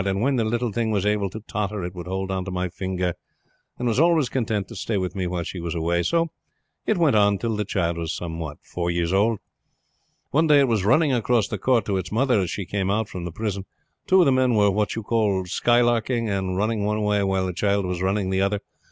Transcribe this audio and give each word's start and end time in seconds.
And 0.03 0.19
when 0.19 0.35
the 0.35 0.43
little 0.43 0.71
thing 0.71 0.89
was 0.89 1.05
able 1.05 1.29
to 1.29 1.41
totter 1.41 1.83
it 1.83 1.93
would 1.93 2.07
hold 2.07 2.31
on 2.31 2.43
to 2.45 2.49
my 2.49 2.69
finger, 2.69 3.13
and 3.77 3.87
was 3.87 3.99
always 3.99 4.29
content 4.29 4.67
to 4.69 4.75
stay 4.75 4.97
with 4.97 5.13
me 5.13 5.27
while 5.27 5.43
she 5.43 5.59
was 5.59 5.75
away. 5.75 6.01
So 6.01 6.31
it 6.87 6.97
went 6.97 7.15
on 7.15 7.37
till 7.37 7.55
the 7.55 7.65
child 7.65 7.99
was 7.99 8.19
four 8.63 8.89
years 8.89 9.13
old. 9.13 9.37
"One 10.31 10.47
day 10.47 10.59
it 10.59 10.67
was 10.67 10.85
running 10.85 11.13
across 11.13 11.47
the 11.47 11.59
court 11.59 11.85
to 11.85 11.97
its 11.97 12.11
mother 12.11 12.39
as 12.39 12.49
she 12.49 12.65
came 12.65 12.89
out 12.89 13.09
from 13.09 13.25
the 13.25 13.31
prison. 13.31 13.65
Two 14.07 14.21
of 14.21 14.25
the 14.25 14.31
men 14.31 14.55
were 14.55 14.71
what 14.71 14.95
you 14.95 15.03
call 15.03 15.43
skylarking, 15.45 16.27
and 16.27 16.57
running 16.57 16.83
one 16.83 17.03
way 17.03 17.21
while 17.21 17.45
the 17.45 17.53
child 17.53 17.85
was 17.85 18.01
running 18.01 18.31
the 18.31 18.41
other. 18.41 18.59